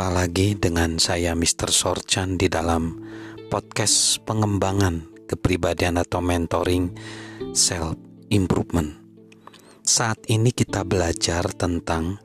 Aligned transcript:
Berjumpa 0.00 0.16
lagi 0.24 0.56
dengan 0.56 0.96
saya 0.96 1.36
Mr. 1.36 1.68
Sorchan 1.68 2.40
di 2.40 2.48
dalam 2.48 3.04
podcast 3.52 4.16
pengembangan 4.24 5.04
kepribadian 5.28 6.00
atau 6.00 6.24
mentoring 6.24 6.88
self 7.52 8.00
improvement. 8.32 8.96
Saat 9.84 10.24
ini 10.32 10.56
kita 10.56 10.88
belajar 10.88 11.52
tentang 11.52 12.16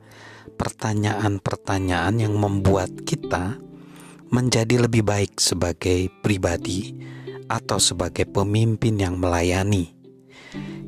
pertanyaan-pertanyaan 0.56 2.16
yang 2.16 2.40
membuat 2.40 2.96
kita 3.04 3.60
menjadi 4.32 4.88
lebih 4.88 5.04
baik 5.04 5.36
sebagai 5.36 6.08
pribadi 6.24 6.96
atau 7.44 7.76
sebagai 7.76 8.24
pemimpin 8.24 8.96
yang 8.96 9.20
melayani. 9.20 9.92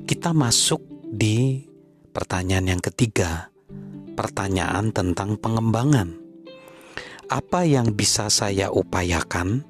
Kita 0.09 0.33
masuk 0.33 0.81
di 1.05 1.69
pertanyaan 2.17 2.81
yang 2.81 2.81
ketiga, 2.81 3.53
pertanyaan 4.17 4.89
tentang 4.89 5.37
pengembangan. 5.37 6.28
Apa 7.29 7.61
yang 7.69 7.93
bisa 7.93 8.33
saya 8.33 8.73
upayakan 8.73 9.61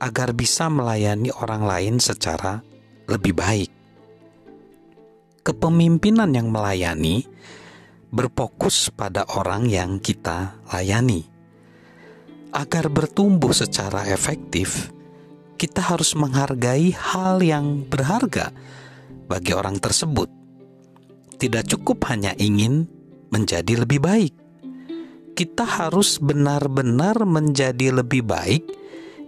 agar 0.00 0.32
bisa 0.32 0.72
melayani 0.72 1.28
orang 1.28 1.68
lain 1.68 1.94
secara 2.00 2.64
lebih 3.04 3.36
baik? 3.36 3.68
Kepemimpinan 5.44 6.32
yang 6.32 6.48
melayani 6.48 7.28
berfokus 8.08 8.88
pada 8.96 9.28
orang 9.36 9.68
yang 9.68 10.00
kita 10.00 10.56
layani. 10.72 11.28
Agar 12.56 12.88
bertumbuh 12.88 13.52
secara 13.52 14.08
efektif, 14.08 14.88
kita 15.60 15.84
harus 15.84 16.16
menghargai 16.16 16.96
hal 16.96 17.44
yang 17.44 17.84
berharga 17.84 18.56
bagi 19.28 19.52
orang 19.52 19.76
tersebut. 19.76 20.32
Tidak 21.36 21.68
cukup 21.76 22.08
hanya 22.08 22.32
ingin 22.40 22.88
menjadi 23.28 23.84
lebih 23.84 24.00
baik. 24.00 24.45
Kita 25.36 25.68
harus 25.68 26.16
benar-benar 26.16 27.28
menjadi 27.28 27.92
lebih 27.92 28.24
baik 28.24 28.64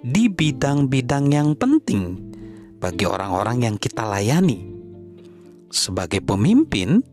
di 0.01 0.33
bidang-bidang 0.33 1.29
yang 1.29 1.53
penting 1.53 2.17
bagi 2.81 3.05
orang-orang 3.05 3.69
yang 3.69 3.77
kita 3.77 4.09
layani. 4.09 4.73
Sebagai 5.69 6.25
pemimpin, 6.25 7.05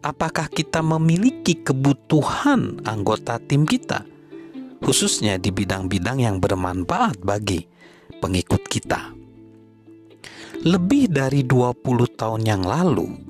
apakah 0.00 0.48
kita 0.48 0.80
memiliki 0.80 1.60
kebutuhan 1.60 2.80
anggota 2.88 3.36
tim 3.44 3.68
kita, 3.68 4.08
khususnya 4.80 5.36
di 5.36 5.52
bidang-bidang 5.52 6.24
yang 6.24 6.40
bermanfaat 6.40 7.20
bagi 7.20 7.60
pengikut 8.24 8.64
kita? 8.64 9.12
Lebih 10.64 11.12
dari 11.12 11.44
20 11.44 11.76
tahun 12.16 12.42
yang 12.48 12.64
lalu, 12.64 13.20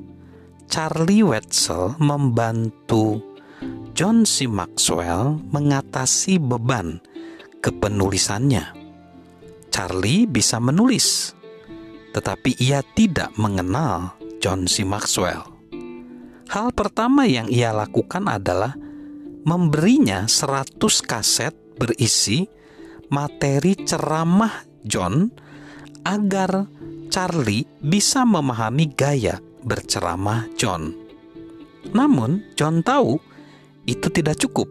Charlie 0.70 1.26
Wetzel 1.26 1.98
membantu 1.98 3.29
John 4.00 4.24
C. 4.24 4.48
Maxwell 4.48 5.44
mengatasi 5.52 6.40
beban 6.40 7.04
kepenulisannya. 7.60 8.72
Charlie 9.68 10.24
bisa 10.24 10.56
menulis, 10.56 11.36
tetapi 12.16 12.56
ia 12.64 12.80
tidak 12.96 13.28
mengenal 13.36 14.16
John 14.40 14.64
C. 14.64 14.88
Maxwell. 14.88 15.44
Hal 16.48 16.72
pertama 16.72 17.28
yang 17.28 17.52
ia 17.52 17.76
lakukan 17.76 18.24
adalah 18.24 18.72
memberinya 19.44 20.24
100 20.24 20.80
kaset 21.04 21.52
berisi 21.76 22.48
materi 23.12 23.84
ceramah 23.84 24.64
John 24.80 25.28
agar 26.08 26.72
Charlie 27.12 27.68
bisa 27.84 28.24
memahami 28.24 28.96
gaya 28.96 29.44
berceramah 29.60 30.48
John. 30.56 30.88
Namun, 31.92 32.48
John 32.56 32.80
tahu 32.80 33.28
itu 33.90 34.06
tidak 34.14 34.38
cukup. 34.38 34.70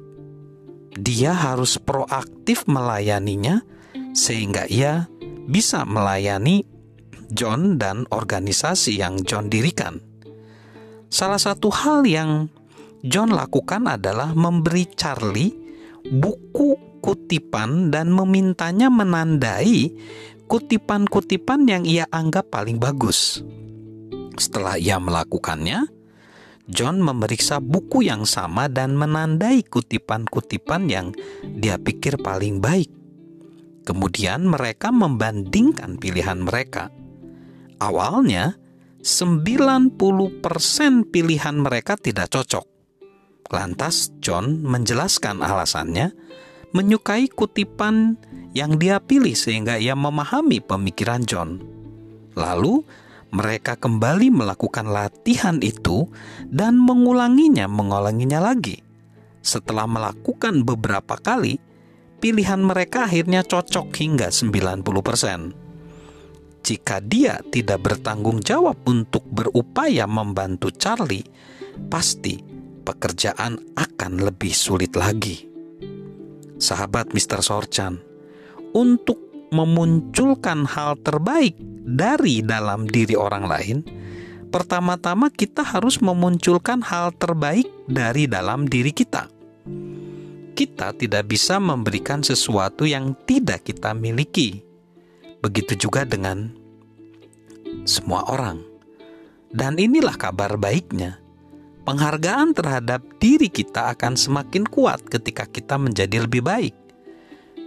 Dia 0.96 1.36
harus 1.36 1.76
proaktif 1.76 2.64
melayaninya, 2.66 3.60
sehingga 4.16 4.64
ia 4.72 5.12
bisa 5.46 5.84
melayani 5.84 6.64
John 7.30 7.78
dan 7.78 8.08
organisasi 8.10 8.98
yang 8.98 9.22
John 9.28 9.52
dirikan. 9.52 10.00
Salah 11.12 11.42
satu 11.42 11.70
hal 11.70 12.08
yang 12.08 12.50
John 13.06 13.36
lakukan 13.36 13.86
adalah 13.86 14.34
memberi 14.34 14.88
Charlie 14.96 15.54
buku 16.10 17.00
kutipan 17.00 17.94
dan 17.94 18.12
memintanya 18.12 18.92
menandai 18.92 19.94
kutipan-kutipan 20.50 21.70
yang 21.70 21.84
ia 21.86 22.10
anggap 22.10 22.50
paling 22.50 22.82
bagus. 22.82 23.46
Setelah 24.36 24.76
ia 24.80 24.98
melakukannya, 24.98 25.99
John 26.70 27.02
memeriksa 27.02 27.58
buku 27.58 28.06
yang 28.06 28.30
sama 28.30 28.70
dan 28.70 28.94
menandai 28.94 29.66
kutipan-kutipan 29.66 30.86
yang 30.86 31.10
dia 31.58 31.82
pikir 31.82 32.22
paling 32.22 32.62
baik. 32.62 32.94
Kemudian 33.82 34.46
mereka 34.46 34.94
membandingkan 34.94 35.98
pilihan 35.98 36.38
mereka. 36.46 36.94
Awalnya, 37.82 38.54
90% 39.02 39.98
pilihan 41.10 41.56
mereka 41.58 41.98
tidak 41.98 42.30
cocok. 42.30 42.66
Lantas 43.50 44.14
John 44.22 44.62
menjelaskan 44.62 45.42
alasannya, 45.42 46.14
menyukai 46.70 47.34
kutipan 47.34 48.14
yang 48.54 48.78
dia 48.78 49.02
pilih 49.02 49.34
sehingga 49.34 49.82
ia 49.82 49.98
memahami 49.98 50.62
pemikiran 50.62 51.26
John. 51.26 51.58
Lalu 52.38 52.86
mereka 53.30 53.78
kembali 53.78 54.34
melakukan 54.34 54.90
latihan 54.90 55.62
itu 55.62 56.10
dan 56.50 56.82
mengulanginya, 56.82 57.70
mengulanginya 57.70 58.42
lagi. 58.42 58.82
Setelah 59.46 59.86
melakukan 59.86 60.66
beberapa 60.66 61.16
kali, 61.16 61.62
pilihan 62.20 62.60
mereka 62.60 63.06
akhirnya 63.06 63.46
cocok 63.46 63.94
hingga 63.96 64.34
90%. 64.34 65.54
Jika 66.60 67.00
dia 67.00 67.40
tidak 67.54 67.80
bertanggung 67.86 68.44
jawab 68.44 68.82
untuk 68.84 69.24
berupaya 69.30 70.04
membantu 70.10 70.74
Charlie, 70.76 71.24
pasti 71.88 72.36
pekerjaan 72.84 73.78
akan 73.78 74.14
lebih 74.26 74.52
sulit 74.52 74.98
lagi. 74.98 75.48
Sahabat 76.60 77.16
Mr. 77.16 77.40
Sorchan, 77.40 78.04
untuk 78.76 79.18
memunculkan 79.56 80.68
hal 80.68 81.00
terbaik 81.00 81.69
dari 81.80 82.44
dalam 82.44 82.86
diri 82.86 83.16
orang 83.16 83.46
lain, 83.48 83.78
pertama-tama 84.52 85.32
kita 85.32 85.64
harus 85.64 86.00
memunculkan 86.04 86.84
hal 86.84 87.16
terbaik 87.16 87.68
dari 87.88 88.28
dalam 88.28 88.68
diri 88.68 88.92
kita. 88.92 89.32
Kita 90.54 90.92
tidak 90.92 91.32
bisa 91.32 91.56
memberikan 91.58 92.20
sesuatu 92.20 92.84
yang 92.84 93.16
tidak 93.24 93.64
kita 93.64 93.96
miliki. 93.96 94.60
Begitu 95.40 95.88
juga 95.88 96.04
dengan 96.04 96.52
semua 97.88 98.28
orang. 98.28 98.60
Dan 99.50 99.80
inilah 99.80 100.20
kabar 100.20 100.60
baiknya. 100.60 101.18
Penghargaan 101.88 102.52
terhadap 102.54 103.02
diri 103.18 103.48
kita 103.48 103.96
akan 103.96 104.20
semakin 104.20 104.68
kuat 104.68 105.00
ketika 105.08 105.48
kita 105.48 105.80
menjadi 105.80 106.28
lebih 106.28 106.44
baik 106.44 106.76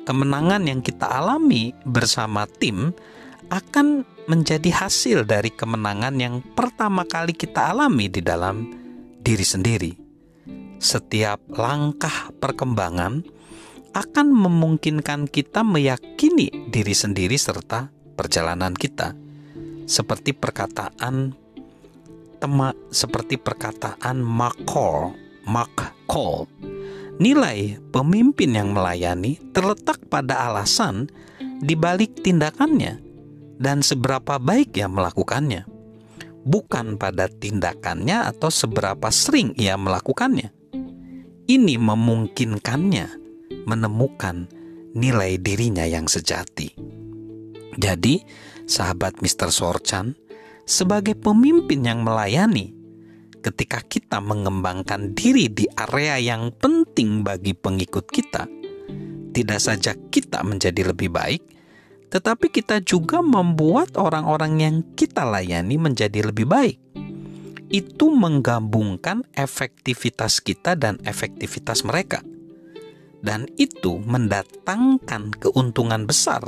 kemenangan 0.03 0.67
yang 0.67 0.81
kita 0.83 1.07
alami 1.07 1.71
bersama 1.87 2.47
tim 2.47 2.91
akan 3.53 4.09
menjadi 4.33 4.73
hasil 4.73 5.29
dari 5.29 5.53
kemenangan 5.53 6.17
yang 6.17 6.41
pertama 6.57 7.05
kali 7.05 7.37
kita 7.37 7.69
alami 7.69 8.09
di 8.09 8.25
dalam 8.25 8.65
diri 9.21 9.45
sendiri. 9.45 9.93
Setiap 10.81 11.53
langkah 11.53 12.33
perkembangan 12.41 13.21
akan 13.93 14.27
memungkinkan 14.33 15.29
kita 15.29 15.61
meyakini 15.61 16.49
diri 16.73 16.97
sendiri 16.97 17.37
serta 17.37 17.93
perjalanan 18.17 18.73
kita. 18.73 19.13
Seperti 19.85 20.33
perkataan 20.33 21.37
tema 22.41 22.73
seperti 22.89 23.37
perkataan 23.37 24.25
Mark 24.25 24.65
Cole, 24.65 25.13
Mark 25.45 25.93
Nilai 27.21 27.79
pemimpin 27.93 28.57
yang 28.57 28.73
melayani 28.73 29.39
terletak 29.53 30.01
pada 30.09 30.49
alasan 30.49 31.13
di 31.63 31.77
balik 31.77 32.25
tindakannya 32.25 33.12
dan 33.63 33.79
seberapa 33.87 34.43
baik 34.43 34.75
ia 34.75 34.91
melakukannya, 34.91 35.63
bukan 36.43 36.99
pada 36.99 37.31
tindakannya 37.31 38.27
atau 38.35 38.51
seberapa 38.51 39.07
sering 39.15 39.55
ia 39.55 39.79
melakukannya. 39.79 40.51
Ini 41.47 41.79
memungkinkannya 41.79 43.07
menemukan 43.63 44.51
nilai 44.99 45.39
dirinya 45.39 45.87
yang 45.87 46.11
sejati. 46.11 46.75
Jadi, 47.79 48.21
sahabat 48.67 49.23
Mr. 49.23 49.55
Sorchan, 49.55 50.19
sebagai 50.67 51.15
pemimpin 51.15 51.87
yang 51.87 52.03
melayani, 52.03 52.75
ketika 53.43 53.81
kita 53.83 54.19
mengembangkan 54.19 55.15
diri 55.15 55.49
di 55.51 55.67
area 55.79 56.19
yang 56.19 56.51
penting 56.59 57.25
bagi 57.25 57.57
pengikut 57.57 58.07
kita, 58.11 58.45
tidak 59.33 59.61
saja 59.63 59.97
kita 60.13 60.45
menjadi 60.45 60.93
lebih 60.93 61.09
baik, 61.09 61.43
tetapi 62.13 62.53
kita 62.53 62.85
juga 62.85 63.25
membuat 63.25 63.97
orang-orang 63.97 64.53
yang 64.61 64.77
kita 64.93 65.25
layani 65.25 65.81
menjadi 65.81 66.29
lebih 66.29 66.45
baik. 66.45 66.77
Itu 67.73 68.13
menggabungkan 68.13 69.25
efektivitas 69.33 70.45
kita 70.45 70.77
dan 70.77 71.01
efektivitas 71.09 71.89
mereka. 71.89 72.21
dan 73.23 73.47
itu 73.57 74.03
mendatangkan 74.03 75.31
keuntungan 75.39 76.05
besar 76.05 76.43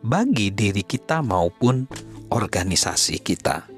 bagi 0.00 0.48
diri 0.48 0.82
kita 0.82 1.20
maupun 1.20 1.84
organisasi 2.32 3.20
kita. 3.20 3.68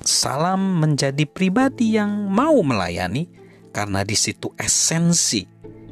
Salam 0.00 0.78
menjadi 0.78 1.26
pribadi 1.26 1.98
yang 1.98 2.30
mau 2.30 2.62
melayani, 2.62 3.26
karena 3.74 4.06
di 4.06 4.14
situ 4.14 4.54
esensi 4.54 5.42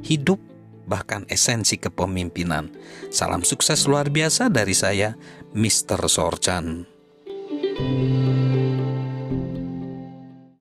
hidup, 0.07 0.39
bahkan 0.87 1.27
esensi 1.31 1.79
kepemimpinan. 1.79 2.71
Salam 3.09 3.43
sukses 3.47 3.87
luar 3.91 4.09
biasa 4.11 4.51
dari 4.53 4.75
saya, 4.77 5.15
Mr. 5.55 6.07
Sorchan. 6.11 6.89
thank 7.73 8.47
you 8.47 8.52